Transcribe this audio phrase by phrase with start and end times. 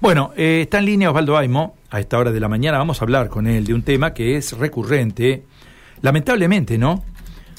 [0.00, 1.74] Bueno, eh, está en línea Osvaldo Aimo.
[1.90, 4.36] A esta hora de la mañana vamos a hablar con él de un tema que
[4.36, 5.42] es recurrente.
[6.02, 7.02] Lamentablemente, ¿no?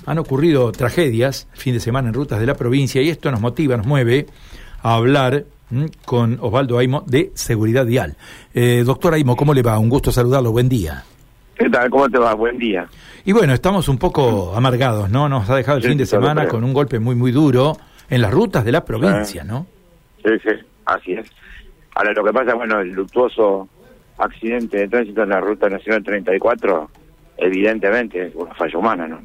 [0.06, 3.76] Han ocurrido tragedias fin de semana en rutas de la provincia y esto nos motiva,
[3.76, 4.26] nos mueve
[4.82, 5.44] a hablar
[6.06, 8.16] con Osvaldo Aimo de seguridad vial.
[8.54, 9.78] Eh, doctor Aimo, ¿cómo le va?
[9.78, 10.54] Un gusto saludarlo.
[10.54, 11.04] Buen día.
[11.58, 11.90] ¿Qué tal?
[11.90, 12.36] ¿Cómo te va?
[12.36, 12.88] Buen día.
[13.26, 15.28] Y bueno, estamos un poco amargados, ¿no?
[15.28, 17.76] Nos ha dejado el fin de semana con un golpe muy, muy duro
[18.10, 19.68] en las rutas de la provincia, ¿no?
[20.24, 20.52] Sí, sí,
[20.86, 21.30] así es.
[22.00, 23.68] Ahora, lo que pasa, bueno, el luctuoso
[24.20, 26.90] accidente de tránsito en la Ruta Nacional 34,
[27.36, 29.20] evidentemente es una falla humana, ¿no?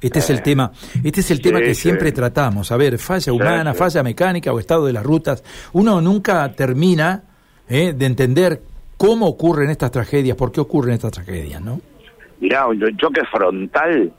[0.00, 0.70] Este es el eh, tema,
[1.02, 2.70] este es el tema que siempre tratamos.
[2.70, 5.42] A ver, falla humana, falla mecánica o estado de las rutas.
[5.72, 7.24] Uno nunca termina
[7.68, 8.62] eh, de entender
[8.96, 11.80] cómo ocurren estas tragedias, por qué ocurren estas tragedias, ¿no?
[12.38, 14.12] Mirá, un choque frontal,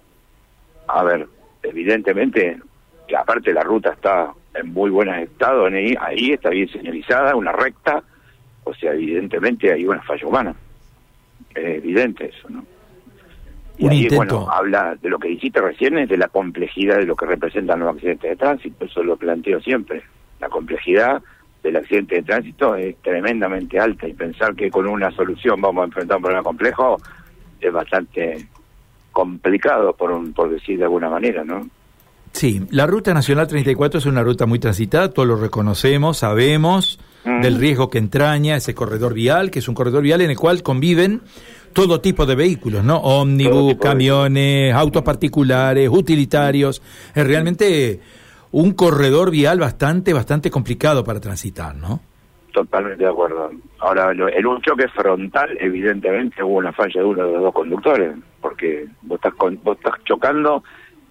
[0.90, 1.26] a ver,
[1.64, 2.58] evidentemente,
[3.08, 7.52] que aparte la ruta está en muy buen estado, ahí, ahí está bien señalizada, una
[7.52, 8.04] recta,
[8.64, 10.56] o sea, evidentemente hay una falla humana.
[11.54, 12.66] Es evidente eso, ¿no?
[13.78, 17.16] Y ahí, bueno, habla de lo que dijiste recién, es de la complejidad de lo
[17.16, 20.04] que representan los accidentes de tránsito, eso lo planteo siempre.
[20.40, 21.22] La complejidad
[21.62, 25.86] del accidente de tránsito es tremendamente alta y pensar que con una solución vamos a
[25.86, 26.98] enfrentar un problema complejo
[27.60, 28.48] es bastante
[29.12, 31.68] complicado, por, por decir de alguna manera, ¿no?
[32.36, 37.58] Sí, la Ruta Nacional 34 es una ruta muy transitada, todos lo reconocemos, sabemos del
[37.58, 41.22] riesgo que entraña ese corredor vial, que es un corredor vial en el cual conviven
[41.72, 42.98] todo tipo de vehículos, ¿no?
[42.98, 46.82] Ómnibus, camiones, autos particulares, utilitarios.
[47.16, 48.02] Es realmente
[48.52, 52.02] un corredor vial bastante, bastante complicado para transitar, ¿no?
[52.52, 53.50] Totalmente de acuerdo.
[53.80, 58.14] Ahora, en un choque frontal, evidentemente hubo una falla de uno de los dos conductores,
[58.42, 59.34] porque vos estás,
[59.64, 60.64] vos estás chocando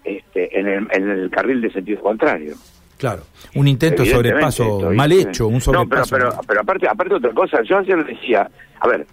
[0.04, 2.54] este, en, el, en el carril de sentido contrario.
[2.96, 3.22] Claro,
[3.56, 6.16] un intento de sobrepaso mal hecho, un sobrepaso.
[6.16, 8.48] No, pero, pero, aparte, aparte otra cosa, yo ayer decía,
[8.80, 9.06] a ver,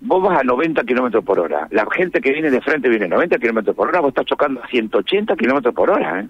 [0.00, 3.08] vos vas a 90 kilómetros por hora, la gente que viene de frente viene a
[3.08, 6.28] 90 kilómetros por hora, vos estás chocando a 180 kilómetros por hora, ¿eh?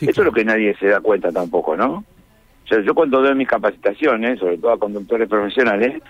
[0.00, 2.04] Eso es lo que nadie se da cuenta tampoco, ¿no?
[2.72, 6.00] O yo cuando doy mis capacitaciones, sobre todo a conductores profesionales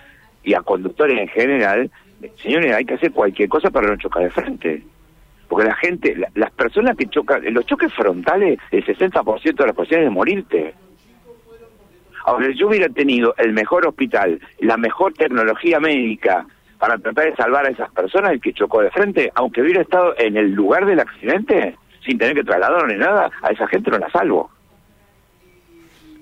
[0.43, 1.91] y a conductores en general,
[2.41, 4.83] señores, hay que hacer cualquier cosa para no chocar de frente.
[5.51, 10.05] Porque la gente, las personas que chocan, los choques frontales, el 60% de las posibilidades
[10.05, 10.73] de morirte.
[12.23, 16.45] Ahora, si yo hubiera tenido el mejor hospital, la mejor tecnología médica
[16.79, 20.13] para tratar de salvar a esas personas, el que chocó de frente, aunque hubiera estado
[20.17, 21.75] en el lugar del accidente,
[22.05, 24.49] sin tener que trasladarlo ni nada, a esa gente no la salvo.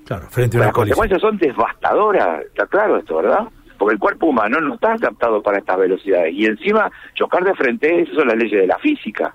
[0.07, 3.47] Claro, frente a una Las consecuencias son devastadoras, está claro esto, ¿verdad?
[3.79, 6.33] Porque el cuerpo humano no está adaptado para estas velocidades.
[6.35, 9.33] Y encima, chocar de frente, esas son las leyes de la física.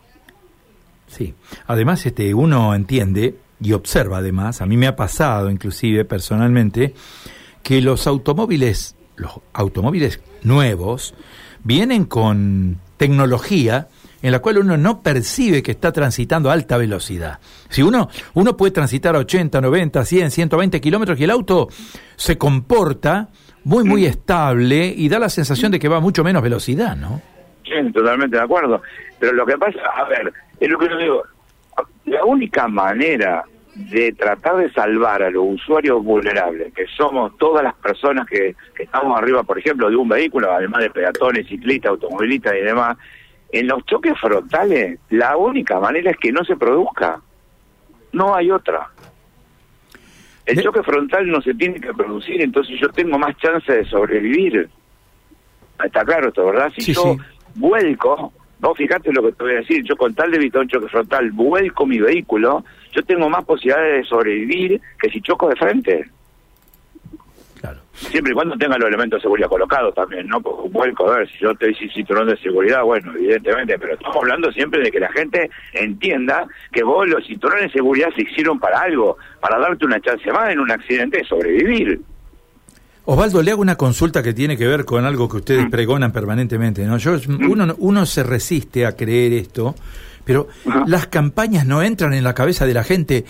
[1.07, 1.35] Sí,
[1.67, 6.95] además este, uno entiende y observa además, a mí me ha pasado inclusive personalmente,
[7.63, 11.15] que los automóviles, los automóviles nuevos,
[11.63, 13.89] vienen con tecnología
[14.25, 17.41] en la cual uno no percibe que está transitando a alta velocidad.
[17.69, 21.69] Si uno, uno puede transitar a 80, 90, 100, 120 kilómetros y el auto
[22.17, 23.29] se comporta
[23.65, 27.21] muy, muy estable y da la sensación de que va mucho menos velocidad, ¿no?
[27.65, 28.83] Sí, totalmente de acuerdo.
[29.19, 31.23] Pero lo que pasa, a ver, es lo que yo digo,
[32.05, 37.75] la única manera de tratar de salvar a los usuarios vulnerables, que somos todas las
[37.75, 42.61] personas que, estamos arriba, por ejemplo, de un vehículo, además de peatones, ciclistas, automovilistas y
[42.61, 42.97] demás,
[43.51, 47.21] en los choques frontales, la única manera es que no se produzca.
[48.13, 48.89] No hay otra.
[50.47, 54.69] El choque frontal no se tiene que producir, entonces yo tengo más chance de sobrevivir.
[55.83, 56.71] Está claro esto, ¿verdad?
[56.77, 57.17] Si yo
[57.55, 60.69] vuelco, vos fíjate lo que te voy a decir, yo con tal de evitar un
[60.69, 65.57] choque frontal, vuelco mi vehículo, yo tengo más posibilidades de sobrevivir que si choco de
[65.57, 66.11] frente.
[67.95, 70.41] Siempre y cuando tenga los elementos de seguridad colocados también, ¿no?
[70.41, 74.17] Porque vuelco, a ver, si yo te dice cinturón de seguridad, bueno, evidentemente, pero estamos
[74.17, 78.59] hablando siempre de que la gente entienda que vos los cinturones de seguridad se hicieron
[78.59, 82.01] para algo, para darte una chance más en un accidente de sobrevivir.
[83.07, 85.71] Osvaldo, le hago una consulta que tiene que ver con algo que ustedes mm.
[85.71, 86.97] pregonan permanentemente, ¿no?
[86.97, 89.75] Yo, uno, uno se resiste a creer esto,
[90.25, 90.49] pero
[90.87, 93.25] las campañas no entran en la cabeza de la gente.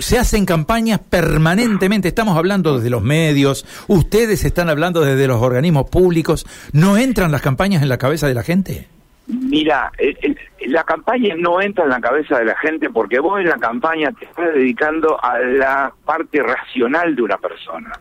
[0.00, 2.08] se hacen campañas permanentemente.
[2.08, 6.46] Estamos hablando desde los medios, ustedes están hablando desde los organismos públicos.
[6.72, 8.88] ¿No entran las campañas en la cabeza de la gente?
[9.26, 9.90] Mira,
[10.66, 14.12] la campaña no entra en la cabeza de la gente porque vos en la campaña
[14.12, 17.92] te estás dedicando a la parte racional de una persona.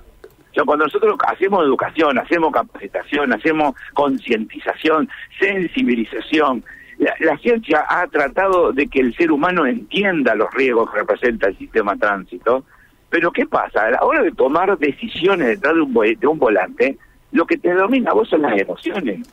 [0.62, 5.10] O cuando nosotros hacemos educación, hacemos capacitación, hacemos concientización,
[5.40, 6.64] sensibilización,
[6.98, 11.58] la, ciencia ha tratado de que el ser humano entienda los riesgos que representa el
[11.58, 12.64] sistema tránsito,
[13.10, 13.86] Pero ¿qué pasa?
[13.86, 16.98] A la hora de tomar decisiones detrás de un, de un volante,
[17.32, 19.28] lo que te domina a vos son las emociones,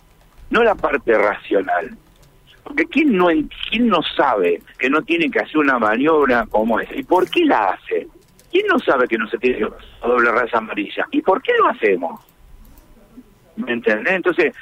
[0.50, 1.96] no la parte racional.
[2.64, 3.28] Porque ¿quién no,
[3.70, 6.94] ¿quién no sabe que no tiene que hacer una maniobra como esa?
[6.94, 8.06] ¿Y por qué la hace?
[8.50, 9.68] ¿Quién no sabe que no se tiene que
[10.06, 11.06] doble raza amarilla?
[11.10, 12.20] ¿Y por qué lo hacemos?
[13.64, 14.14] ¿Me entendés?
[14.14, 14.54] Entonces,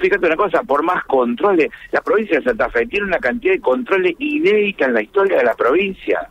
[0.00, 3.60] fíjate una cosa, por más controles, la provincia de Santa Fe tiene una cantidad de
[3.60, 6.28] controles inédita en la historia de la provincia.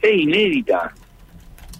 [0.00, 0.92] Es inédita.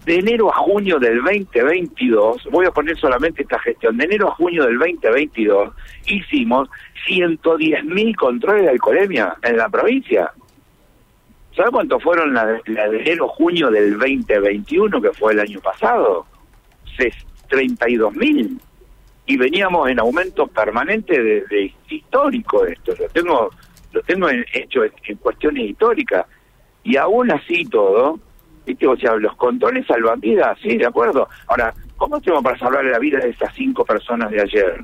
[0.05, 4.34] De enero a junio del 2022, voy a poner solamente esta gestión, de enero a
[4.34, 5.75] junio del 2022
[6.06, 6.69] hicimos
[7.06, 10.32] 110.000 controles de alcoholemia en la provincia.
[11.55, 15.61] ¿Sabe cuántos fueron la la de enero a junio del 2021, que fue el año
[15.61, 16.26] pasado?
[17.50, 18.58] 32.000
[19.31, 23.50] y veníamos en aumento permanente de, histórico esto, lo tengo
[23.93, 26.27] lo tengo hecho en, cuestiones históricas
[26.82, 28.19] y aún así todo,
[28.67, 28.88] ¿viste?
[28.88, 31.29] o sea, los controles salvan vidas, sí, de acuerdo.
[31.47, 34.82] Ahora, ¿cómo hacemos para salvar la vida de esas cinco personas de ayer?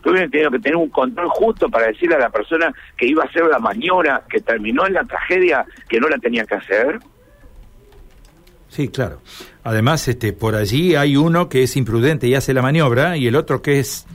[0.00, 3.44] Tuvieron que tener un control justo para decirle a la persona que iba a hacer
[3.46, 7.00] la maniobra que terminó en la tragedia que no la tenía que hacer.
[8.72, 9.18] Sí, claro.
[9.64, 13.36] Además, este, por allí hay uno que es imprudente y hace la maniobra y el
[13.36, 14.06] otro que es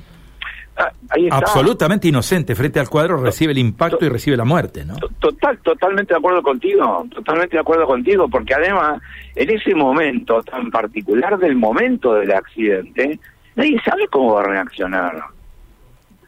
[0.75, 0.91] ah,
[1.29, 4.95] absolutamente inocente frente al cuadro recibe el impacto y recibe la muerte, ¿no?
[5.19, 8.99] Total, totalmente de acuerdo contigo, totalmente de acuerdo contigo, porque además
[9.35, 13.19] en ese momento tan particular del momento del accidente,
[13.55, 15.36] nadie sabe cómo va a reaccionar.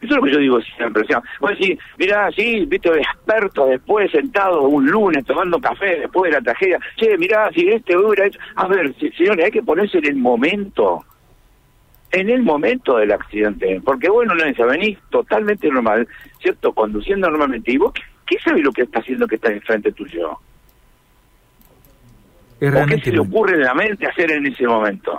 [0.00, 1.02] Eso es lo que yo digo siempre.
[1.02, 6.30] O sea, vos decís, mirá, sí, viste, experto después sentado un lunes tomando café después
[6.30, 6.78] de la tragedia.
[6.96, 8.38] Che, mirá, si este hubiera hecho...
[8.56, 11.04] A ver, señores, hay que ponerse en el momento.
[12.12, 13.80] En el momento del accidente.
[13.84, 16.08] Porque bueno, no venís totalmente normal,
[16.40, 16.72] ¿cierto?
[16.72, 17.70] Conduciendo normalmente.
[17.70, 20.30] ¿Y vos qué, qué sabés lo que está haciendo que está enfrente tuyo?
[22.62, 25.18] ¿O qué se le ocurre en la mente hacer en ese momento?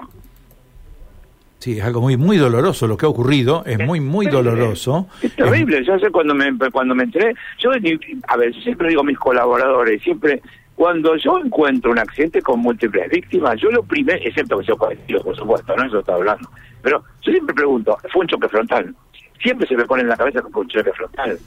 [1.61, 5.07] Sí, es algo muy muy doloroso lo que ha ocurrido, es muy muy doloroso.
[5.21, 9.03] Es terrible, yo sé cuando me cuando me entré, yo a ver, siempre digo a
[9.03, 10.41] mis colaboradores, siempre
[10.73, 15.21] cuando yo encuentro un accidente con múltiples víctimas, yo lo primero, excepto que sea colectivo,
[15.21, 16.49] por supuesto, no eso está hablando,
[16.81, 18.95] pero yo siempre pregunto, fue un choque frontal.
[19.39, 21.37] Siempre se me pone en la cabeza que fue un choque frontal.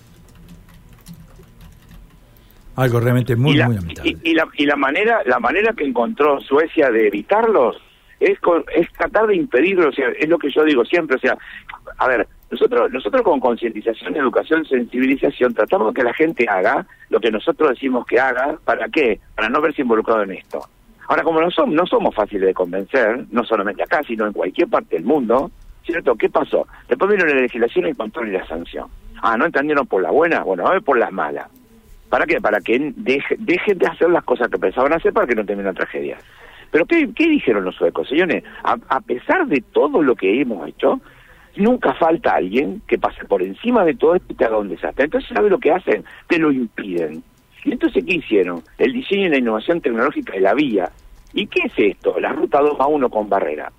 [2.77, 4.17] Algo realmente muy, muy lamentable.
[4.23, 7.84] Y, la, y la manera la manera que encontró Suecia de evitarlos
[8.33, 8.39] es,
[8.75, 11.37] es tratar de impedirlo, o sea, es lo que yo digo siempre, o sea,
[11.99, 17.31] a ver, nosotros nosotros con concientización, educación, sensibilización, tratamos que la gente haga lo que
[17.31, 19.21] nosotros decimos que haga, ¿para qué?
[19.35, 20.61] Para no verse involucrado en esto.
[21.09, 24.69] Ahora, como no somos, no somos fáciles de convencer, no solamente acá, sino en cualquier
[24.69, 25.51] parte del mundo,
[25.85, 26.15] ¿cierto?
[26.15, 26.67] ¿Qué pasó?
[26.89, 28.89] Después vino la legislación, el control y la sanción.
[29.23, 30.43] Ah, ¿no entendieron por la buena?
[30.43, 31.49] Bueno, a ver por las malas.
[32.09, 32.41] ¿Para qué?
[32.41, 35.75] Para que dejen de hacer las cosas que pensaban hacer para que no termine la
[35.75, 36.17] tragedia.
[36.75, 38.43] Pero ¿qué, dijeron los suecos, señores?
[38.65, 41.01] A, pesar de todo lo que hemos hecho,
[41.55, 45.05] nunca falta alguien que pase por encima de todo esto y te haga un desastre.
[45.05, 46.05] Entonces, ¿sabe lo que hacen?
[46.27, 47.23] Te lo impiden.
[47.65, 48.65] ¿Y entonces qué hicieron?
[48.77, 50.91] El diseño y la innovación tecnológica de la vía.
[51.33, 52.19] ¿Y qué es esto?
[52.19, 53.71] La ruta 2 a 1 con barrera.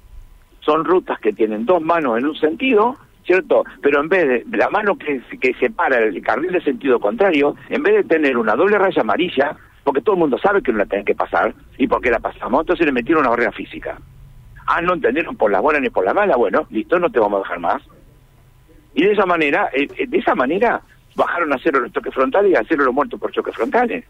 [0.61, 2.95] Son rutas que tienen dos manos en un sentido,
[3.25, 3.65] ¿cierto?
[3.81, 7.83] Pero en vez de la mano que, que separa el carril de sentido contrario, en
[7.83, 10.87] vez de tener una doble raya amarilla, porque todo el mundo sabe que no la
[10.87, 13.97] tienen que pasar y por qué la pasamos, entonces le metieron una barrera física.
[14.65, 17.37] Ah, no entendieron por la buena ni por la mala, bueno, listo, no te vamos
[17.37, 17.83] a dejar más.
[18.95, 20.81] Y de esa manera, eh, eh, de esa manera
[21.15, 24.03] bajaron a cero los toques frontales y a cero los muertos por choques frontales.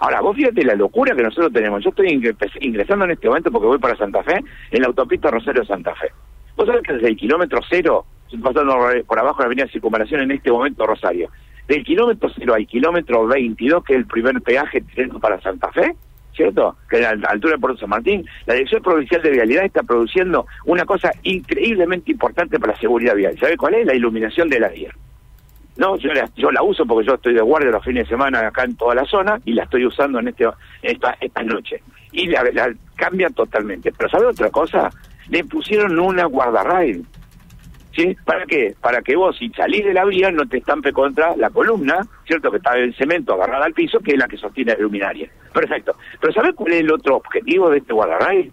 [0.00, 1.82] Ahora, vos fíjate la locura que nosotros tenemos.
[1.82, 2.12] Yo estoy
[2.60, 4.38] ingresando en este momento porque voy para Santa Fe,
[4.70, 6.12] en la autopista Rosario-Santa Fe.
[6.56, 8.06] Vos sabés que desde el kilómetro cero,
[8.42, 8.76] pasando
[9.08, 11.30] por abajo de la avenida Circunvalación en este momento Rosario,
[11.68, 14.82] del kilómetro cero al kilómetro 22, que es el primer peaje
[15.20, 15.94] para Santa Fe,
[16.34, 16.76] ¿cierto?
[16.88, 20.46] Que a la altura de Puerto San Martín, la Dirección Provincial de Vialidad está produciendo
[20.66, 23.38] una cosa increíblemente importante para la seguridad vial.
[23.38, 23.86] ¿Sabe cuál es?
[23.86, 24.90] La iluminación de la vía.
[25.76, 28.46] No, yo la, yo la uso porque yo estoy de guardia los fines de semana
[28.46, 30.46] acá en toda la zona y la estoy usando en este
[30.82, 31.82] esta, esta noche.
[32.12, 32.44] Y la,
[32.94, 33.92] cambia totalmente.
[33.92, 34.90] Pero ¿sabe otra cosa?
[35.28, 37.04] Le pusieron una guardarrail
[37.94, 38.16] ¿sí?
[38.24, 38.74] ¿Para qué?
[38.80, 42.50] Para que vos, si salís de la vía, no te estampe contra la columna, ¿cierto?
[42.50, 45.30] Que está el cemento agarrada al piso, que es la que sostiene la luminaria.
[45.52, 45.96] Perfecto.
[46.20, 48.52] Pero ¿sabés cuál es el otro objetivo de este guardarray?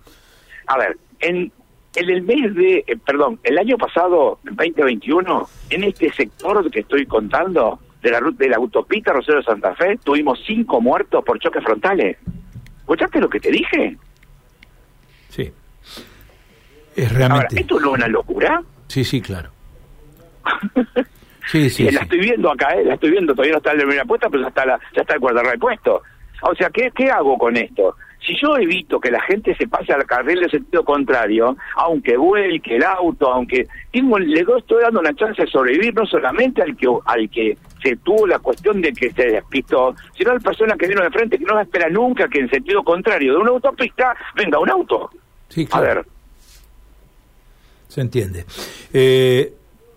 [0.68, 1.52] A ver, en,
[1.96, 7.06] en el mes de, eh, perdón, el año pasado, 2021, en este sector que estoy
[7.06, 11.64] contando, de la ruta de la autopista Rosario Santa Fe, tuvimos cinco muertos por choques
[11.64, 12.18] frontales.
[12.80, 13.98] ¿Escuchaste lo que te dije?
[15.30, 15.52] Sí.
[16.96, 17.46] Es realmente.
[17.46, 18.64] Ahora, ¿esto no es una locura?
[18.92, 19.52] Sí, sí, claro.
[21.50, 22.84] sí, sí, La estoy viendo acá, ¿eh?
[22.84, 25.14] la estoy viendo, todavía no está la primera puesta, pero ya está, la, ya está
[25.14, 26.02] el guardarray puesto.
[26.42, 27.96] O sea, ¿qué, ¿qué hago con esto?
[28.28, 32.76] Si yo evito que la gente se pase al carril de sentido contrario, aunque vuelque
[32.76, 36.88] el auto, aunque tengo, le estoy dando una chance de sobrevivir no solamente al que
[37.06, 40.88] al que se tuvo la cuestión de que se despistó, sino a la persona que
[40.88, 44.60] vino de frente que no espera nunca que en sentido contrario de una autopista venga
[44.60, 45.10] un auto.
[45.48, 46.06] Sí, A ver.
[47.92, 48.46] Se entiende.
[48.94, 49.54] Eh,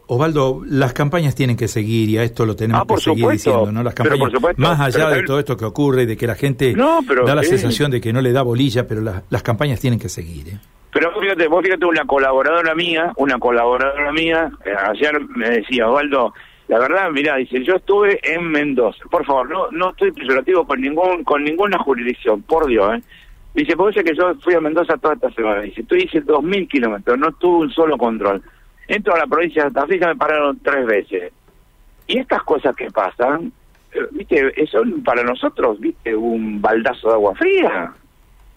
[0.09, 3.71] Osvaldo, las campañas tienen que seguir y a esto lo tenemos ah, que seguir diciendo,
[3.71, 3.85] ¿no?
[3.85, 7.35] Las campañas, más allá de todo esto que ocurre y de que la gente da
[7.37, 10.49] la sensación de que no le da bolilla, pero las campañas tienen que seguir.
[10.49, 10.59] ¿eh?
[10.93, 16.35] Pero fíjate, vos fíjate, una colaboradora mía, una colaboradora mía, eh, ayer me decía, Osvaldo,
[16.67, 20.81] la verdad, mira, dice, yo estuve en Mendoza, por favor, no no estoy peyorativo con
[20.81, 23.03] ningún con ninguna jurisdicción, por Dios, ¿eh?
[23.55, 26.69] Dice, puede ser que yo fui a Mendoza toda esta semana, dice, tú dices 2.000
[26.69, 28.43] kilómetros, no tuve un solo control.
[28.89, 31.33] Entro a la provincia de Santa Fe me pararon tres veces.
[32.07, 33.53] Y estas cosas que pasan,
[33.93, 37.93] eh, viste, son para nosotros, viste, un baldazo de agua fría.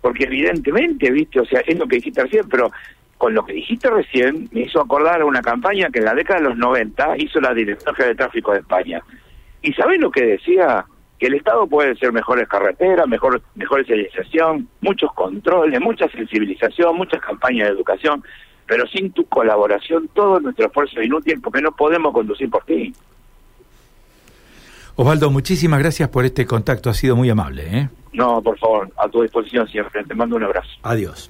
[0.02, 2.72] Porque evidentemente, viste, o sea, es lo que dijiste recién, pero
[3.18, 6.50] con lo que dijiste recién me hizo acordar una campaña que en la década de
[6.50, 9.02] los 90 hizo la Dirección de Tráfico de España.
[9.62, 10.86] ¿Y sabés lo que decía?
[11.20, 17.22] Que el Estado puede ser mejores carreteras, mejor, mejor señalización, muchos controles, mucha sensibilización, muchas
[17.22, 18.24] campañas de educación,
[18.68, 22.94] pero sin tu colaboración todo nuestro esfuerzo es inútil porque no podemos conducir por ti.
[24.96, 27.64] Osvaldo, muchísimas gracias por este contacto, ha sido muy amable.
[27.72, 27.90] ¿eh?
[28.14, 30.04] No, por favor, a tu disposición siempre.
[30.04, 30.70] Te mando un abrazo.
[30.82, 31.30] Adiós.